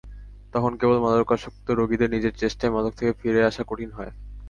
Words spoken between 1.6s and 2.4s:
রোগীদের নিজের